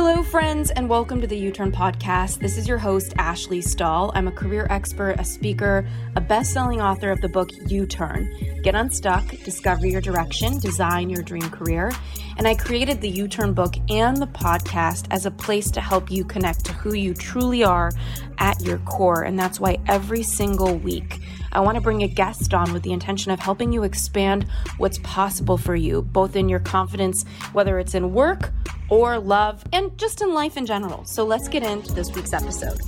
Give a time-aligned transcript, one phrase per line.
[0.00, 2.38] Hello, friends, and welcome to the YouTurn Podcast.
[2.38, 4.12] This is your host, Ashley Stahl.
[4.14, 8.32] I'm a career expert, a speaker, a best selling author of the book U Turn
[8.62, 11.90] Get Unstuck, Discover Your Direction, Design Your Dream Career.
[12.36, 16.12] And I created the U Turn book and the podcast as a place to help
[16.12, 17.90] you connect to who you truly are
[18.38, 19.22] at your core.
[19.22, 21.18] And that's why every single week,
[21.50, 24.46] I want to bring a guest on with the intention of helping you expand
[24.76, 28.52] what's possible for you, both in your confidence, whether it's in work
[28.90, 31.04] or love, and just in life in general.
[31.04, 32.78] So let's get into this week's episode.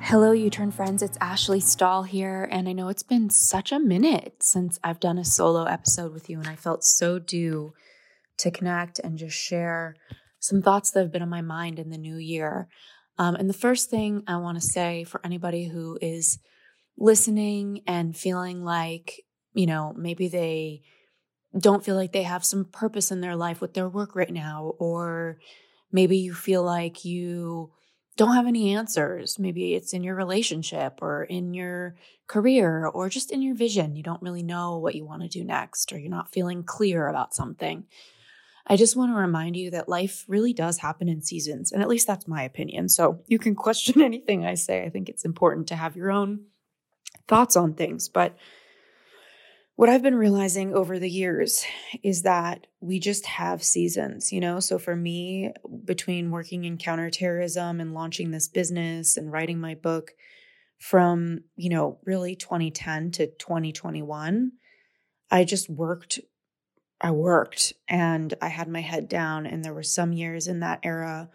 [0.00, 1.02] Hello, U Turn friends.
[1.02, 2.48] It's Ashley Stahl here.
[2.50, 6.30] And I know it's been such a minute since I've done a solo episode with
[6.30, 7.74] you, and I felt so due
[8.38, 9.96] to connect and just share
[10.38, 12.68] some thoughts that have been on my mind in the new year.
[13.18, 16.38] Um, and the first thing I want to say for anybody who is
[16.96, 20.82] listening and feeling like, you know, maybe they
[21.56, 24.74] don't feel like they have some purpose in their life with their work right now,
[24.78, 25.38] or
[25.90, 27.70] maybe you feel like you
[28.16, 29.38] don't have any answers.
[29.38, 31.96] Maybe it's in your relationship or in your
[32.26, 33.96] career or just in your vision.
[33.96, 37.08] You don't really know what you want to do next, or you're not feeling clear
[37.08, 37.84] about something.
[38.66, 41.88] I just want to remind you that life really does happen in seasons, and at
[41.88, 42.90] least that's my opinion.
[42.90, 44.84] So you can question anything I say.
[44.84, 46.44] I think it's important to have your own
[47.26, 48.36] thoughts on things, but
[49.78, 51.64] what I've been realizing over the years
[52.02, 54.58] is that we just have seasons, you know?
[54.58, 55.52] So for me,
[55.84, 60.14] between working in counterterrorism and launching this business and writing my book
[60.78, 64.50] from, you know, really 2010 to 2021,
[65.30, 66.18] I just worked.
[67.00, 69.46] I worked and I had my head down.
[69.46, 71.30] And there were some years in that era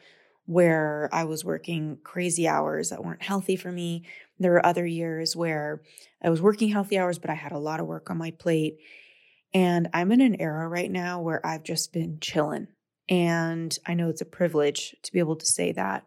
[0.48, 4.04] where I was working crazy hours that weren't healthy for me.
[4.40, 5.82] There were other years where
[6.24, 8.78] I was working healthy hours, but I had a lot of work on my plate.
[9.54, 12.68] And I'm in an era right now where I've just been chilling.
[13.10, 16.06] And I know it's a privilege to be able to say that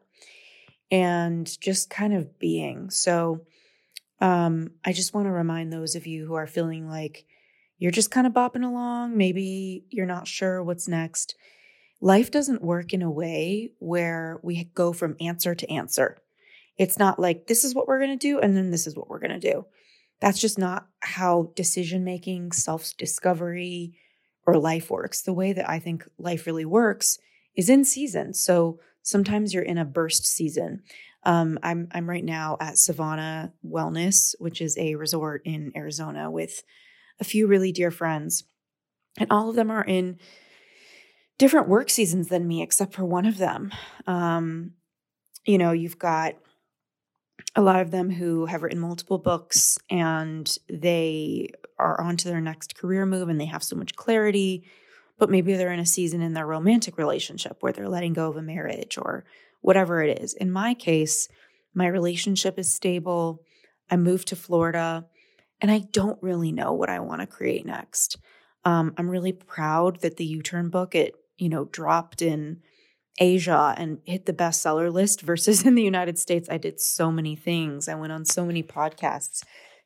[0.91, 2.91] and just kind of being.
[2.91, 3.43] So
[4.21, 7.27] um, I just want to remind those of you who are feeling like
[7.79, 11.37] you're just kind of bopping along, maybe you're not sure what's next
[12.01, 16.19] life doesn't work in a way where we go from answer to answer.
[16.79, 19.09] It's not like this is what we're going to do and then this is what
[19.09, 19.67] we're going to do.
[20.21, 23.95] That's just not how decision making, self discovery,
[24.47, 25.23] or life works.
[25.23, 27.19] The way that I think life really works
[27.55, 28.43] is in seasons.
[28.43, 30.83] So sometimes you're in a burst season.
[31.25, 36.63] Um, I'm I'm right now at Civana Wellness, which is a resort in Arizona with
[37.21, 38.45] a few really dear friends,
[39.19, 40.19] and all of them are in
[41.39, 43.73] different work seasons than me, except for one of them.
[44.07, 44.73] Um,
[45.45, 46.35] you know, you've got
[47.57, 52.41] a lot of them who have written multiple books and they are on to their
[52.41, 54.65] next career move and they have so much clarity,
[55.19, 58.37] but maybe they're in a season in their romantic relationship where they're letting go of
[58.37, 59.25] a marriage or
[59.63, 60.35] whatever it is.
[60.35, 61.29] In my case,
[61.75, 63.43] my relationship is stable.
[63.91, 65.07] I moved to Florida
[65.61, 68.19] and I don't really know what I want to create next.
[68.67, 72.61] Um, I'm really proud that the U Turn book, it you know, dropped in
[73.19, 76.49] Asia and hit the bestseller list versus in the United States.
[76.51, 77.89] I did so many things.
[77.89, 79.43] I went on so many podcasts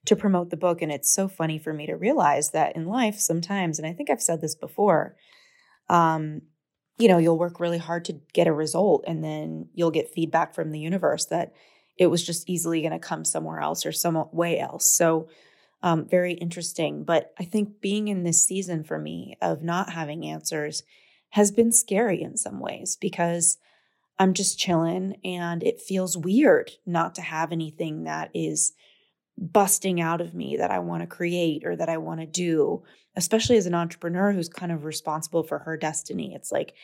[0.06, 0.82] to promote the book.
[0.82, 4.10] And it's so funny for me to realize that in life, sometimes, and I think
[4.10, 5.16] I've said this before,
[5.88, 6.42] um,
[6.98, 10.54] you know, you'll work really hard to get a result and then you'll get feedback
[10.54, 11.52] from the universe that
[11.98, 14.94] it was just easily going to come somewhere else or some way else.
[14.96, 15.28] So,
[15.82, 17.04] um, very interesting.
[17.04, 20.82] But I think being in this season for me of not having answers
[21.30, 23.58] has been scary in some ways because
[24.18, 28.72] I'm just chilling and it feels weird not to have anything that is
[29.38, 32.82] busting out of me that I want to create or that I want to do,
[33.16, 36.34] especially as an entrepreneur who's kind of responsible for her destiny.
[36.34, 36.74] It's like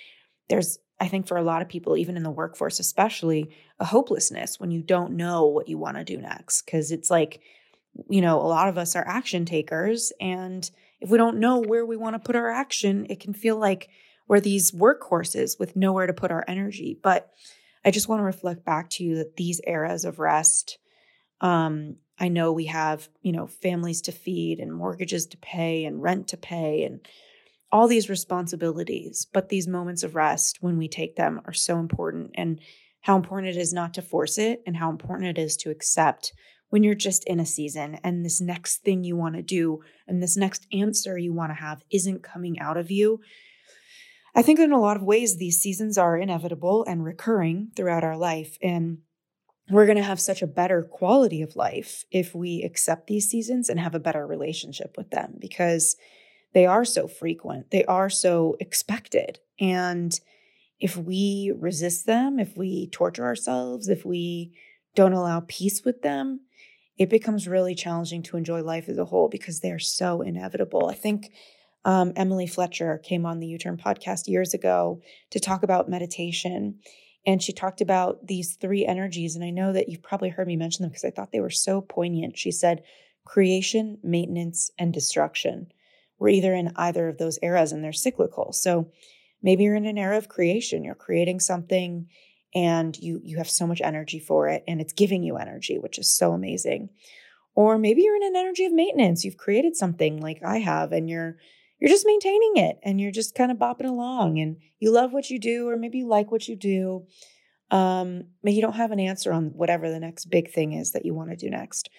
[0.49, 4.59] there's, I think, for a lot of people, even in the workforce, especially, a hopelessness
[4.59, 6.63] when you don't know what you want to do next.
[6.63, 7.41] Cause it's like,
[8.09, 10.13] you know, a lot of us are action takers.
[10.19, 10.71] And
[11.01, 13.91] if we don't know where we want to put our action, it can feel like
[14.29, 16.99] we're these workhorses with nowhere to put our energy.
[17.03, 17.31] But
[17.85, 20.79] I just want to reflect back to you that these eras of rest,
[21.41, 26.03] um, I know we have, you know, families to feed and mortgages to pay and
[26.03, 27.07] rent to pay and
[27.71, 29.27] all these responsibilities.
[29.33, 32.31] But these moments of rest, when we take them, are so important.
[32.35, 32.61] And
[33.03, 36.33] how important it is not to force it and how important it is to accept
[36.71, 40.21] when you're just in a season and this next thing you want to do and
[40.21, 43.21] this next answer you want to have isn't coming out of you
[44.37, 48.19] I think in a lot of ways, these seasons are inevitable and recurring throughout our
[48.19, 48.59] life.
[48.63, 48.99] And
[49.71, 53.71] we're going to have such a better quality of life if we accept these seasons
[53.71, 55.97] and have a better relationship with them because
[56.53, 59.41] they are so frequent, they are so expected.
[59.59, 60.19] And
[60.79, 64.53] if we resist them, if we torture ourselves, if we
[64.95, 66.41] don't allow peace with them,
[66.99, 70.89] it becomes really challenging to enjoy life as a whole because they're so inevitable.
[70.89, 71.33] I think
[71.87, 75.01] um, Emily Fletcher came on the YouTurn podcast years ago
[75.31, 76.81] to talk about meditation.
[77.25, 79.37] And she talked about these three energies.
[79.37, 81.49] And I know that you've probably heard me mention them because I thought they were
[81.49, 82.37] so poignant.
[82.37, 82.83] She said,
[83.25, 85.69] creation, maintenance, and destruction.
[86.19, 88.53] We're either in either of those eras and they're cyclical.
[88.53, 88.91] So
[89.41, 92.09] maybe you're in an era of creation, you're creating something
[92.55, 95.99] and you you have so much energy for it and it's giving you energy, which
[95.99, 96.89] is so amazing.
[97.55, 99.25] Or maybe you're in an energy of maintenance.
[99.25, 101.37] You've created something like I have and you're
[101.79, 105.31] you're just maintaining it and you're just kind of bopping along and you love what
[105.31, 107.05] you do or maybe you like what you do.
[107.71, 111.05] Um, maybe you don't have an answer on whatever the next big thing is that
[111.05, 111.91] you want to do next.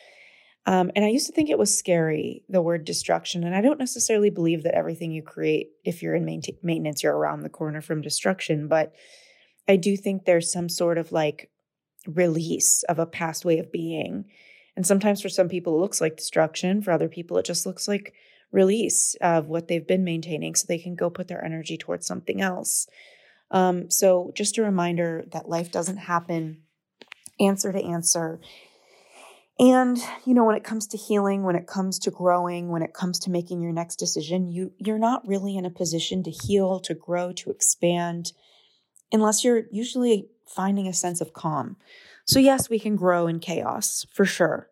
[0.66, 3.44] Um, and I used to think it was scary, the word destruction.
[3.46, 7.42] And I don't necessarily believe that everything you create, if you're in maintenance, you're around
[7.42, 8.68] the corner from destruction.
[8.68, 8.94] But
[9.68, 11.50] I do think there's some sort of like
[12.06, 14.26] release of a past way of being.
[14.76, 16.82] And sometimes for some people, it looks like destruction.
[16.82, 18.14] For other people, it just looks like
[18.52, 22.42] release of what they've been maintaining so they can go put their energy towards something
[22.42, 22.88] else.
[23.52, 26.64] Um, so, just a reminder that life doesn't happen
[27.40, 28.40] answer to answer.
[29.60, 32.94] And, you know, when it comes to healing, when it comes to growing, when it
[32.94, 36.80] comes to making your next decision, you you're not really in a position to heal,
[36.82, 38.34] to grow, to expand
[39.12, 41.78] unless you're usually finding a sense of calm.
[42.26, 44.70] So yes, we can grow in chaos, for sure.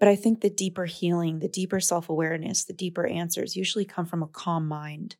[0.00, 4.24] But I think the deeper healing, the deeper self-awareness, the deeper answers usually come from
[4.24, 5.14] a calm mind.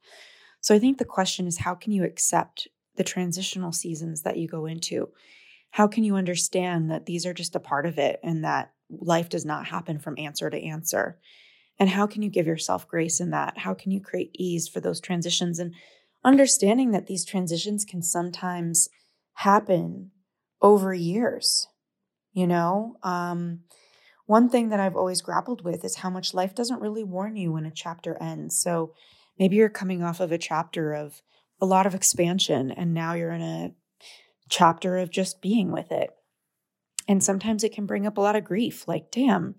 [0.60, 2.66] So I think the question is how can you accept
[2.96, 5.10] the transitional seasons that you go into?
[5.70, 9.28] How can you understand that these are just a part of it and that life
[9.28, 11.18] does not happen from answer to answer.
[11.78, 13.58] And how can you give yourself grace in that?
[13.58, 15.74] How can you create ease for those transitions and
[16.24, 18.88] understanding that these transitions can sometimes
[19.34, 20.10] happen
[20.60, 21.68] over years?
[22.32, 23.60] You know, um,
[24.30, 27.50] one thing that I've always grappled with is how much life doesn't really warn you
[27.50, 28.56] when a chapter ends.
[28.56, 28.94] So
[29.40, 31.20] maybe you're coming off of a chapter of
[31.60, 33.72] a lot of expansion and now you're in a
[34.48, 36.10] chapter of just being with it.
[37.08, 39.56] And sometimes it can bring up a lot of grief like, damn,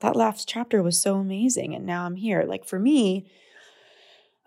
[0.00, 1.74] that last chapter was so amazing.
[1.74, 2.44] And now I'm here.
[2.48, 3.30] Like for me,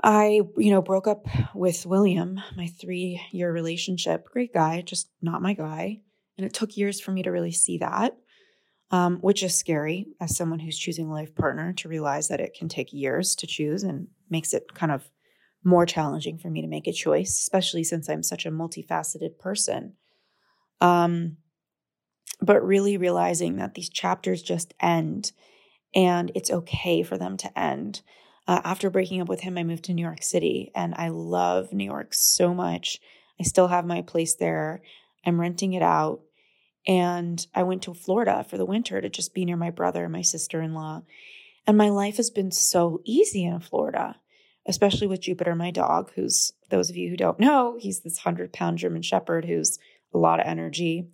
[0.03, 4.25] I, you know, broke up with William, my three year relationship.
[4.25, 5.99] Great guy, just not my guy.
[6.35, 8.17] And it took years for me to really see that,
[8.91, 12.55] um, which is scary as someone who's choosing a life partner to realize that it
[12.57, 15.09] can take years to choose and makes it kind of
[15.63, 19.93] more challenging for me to make a choice, especially since I'm such a multifaceted person.
[20.79, 21.37] Um,
[22.41, 25.31] but really realizing that these chapters just end
[25.93, 28.01] and it's okay for them to end.
[28.47, 31.73] Uh, after breaking up with him, I moved to New York City and I love
[31.73, 32.99] New York so much.
[33.39, 34.81] I still have my place there.
[35.25, 36.21] I'm renting it out.
[36.87, 40.13] And I went to Florida for the winter to just be near my brother and
[40.13, 41.03] my sister in law.
[41.67, 44.15] And my life has been so easy in Florida,
[44.65, 48.53] especially with Jupiter, my dog, who's, those of you who don't know, he's this 100
[48.53, 49.77] pound German Shepherd who's
[50.13, 51.09] a lot of energy.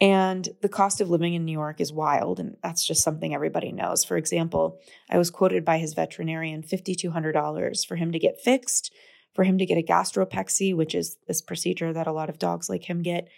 [0.00, 2.40] And the cost of living in New York is wild.
[2.40, 4.02] And that's just something everybody knows.
[4.02, 4.80] For example,
[5.10, 8.94] I was quoted by his veterinarian $5,200 for him to get fixed,
[9.34, 12.70] for him to get a gastropexy, which is this procedure that a lot of dogs
[12.70, 13.28] like him get.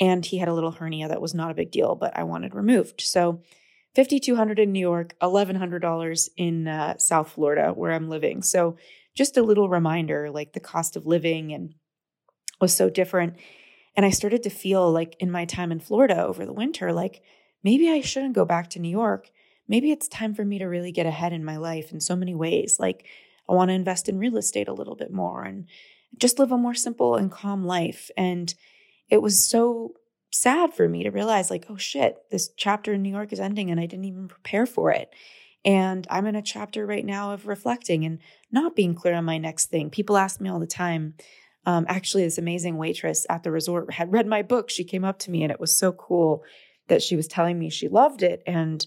[0.00, 2.54] And he had a little hernia that was not a big deal, but I wanted
[2.54, 3.00] removed.
[3.00, 3.42] So
[3.94, 8.42] 5200 in New York, $1,100 in uh, South Florida, where I'm living.
[8.42, 8.76] So
[9.14, 11.74] just a little reminder like the cost of living and
[12.60, 13.34] was so different.
[13.96, 17.22] And I started to feel like in my time in Florida over the winter, like
[17.64, 19.30] maybe I shouldn't go back to New York.
[19.66, 22.34] Maybe it's time for me to really get ahead in my life in so many
[22.34, 22.76] ways.
[22.78, 23.04] Like
[23.48, 25.66] I want to invest in real estate a little bit more and
[26.16, 28.10] just live a more simple and calm life.
[28.16, 28.54] And
[29.08, 29.94] it was so
[30.30, 33.70] sad for me to realize, like, oh shit, this chapter in New York is ending
[33.70, 35.10] and I didn't even prepare for it.
[35.64, 38.18] And I'm in a chapter right now of reflecting and
[38.52, 39.90] not being clear on my next thing.
[39.90, 41.14] People ask me all the time,
[41.66, 44.70] um, actually, this amazing waitress at the resort had read my book.
[44.70, 46.44] She came up to me and it was so cool
[46.86, 48.86] that she was telling me she loved it and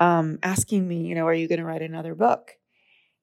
[0.00, 2.52] um, asking me, you know, are you going to write another book?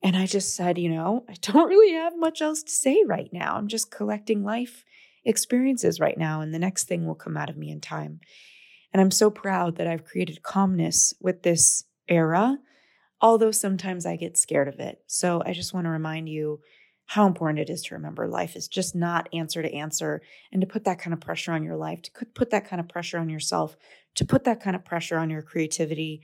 [0.04, 3.30] And I just said, you know, I don't really have much else to say right
[3.32, 3.56] now.
[3.56, 4.84] I'm just collecting life
[5.25, 8.20] experiences right now, and the next thing will come out of me in time.
[8.92, 12.58] And I'm so proud that I've created calmness with this era,
[13.22, 15.00] although sometimes I get scared of it.
[15.08, 16.60] So I just want to remind you
[17.06, 20.68] how important it is to remember life is just not answer to answer and to
[20.68, 23.30] put that kind of pressure on your life, to put that kind of pressure on
[23.30, 23.75] yourself,
[24.15, 26.22] to put that kind of pressure on your creativity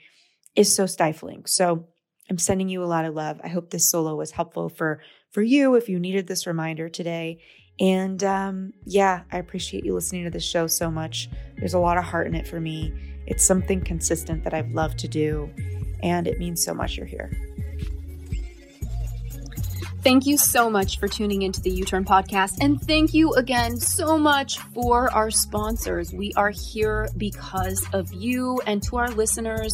[0.55, 1.45] is so stifling.
[1.45, 1.87] So
[2.29, 3.41] I'm sending you a lot of love.
[3.43, 5.01] I hope this solo was helpful for
[5.31, 7.39] for you if you needed this reminder today.
[7.79, 11.29] And um, yeah, I appreciate you listening to this show so much.
[11.57, 12.93] There's a lot of heart in it for me.
[13.25, 15.49] It's something consistent that I've loved to do,
[16.03, 17.31] and it means so much you're here.
[20.01, 22.59] Thank you so much for tuning into the YouTurn podcast.
[22.61, 26.13] And thank you again so much for our sponsors.
[26.13, 29.73] We are here because of you and to our listeners.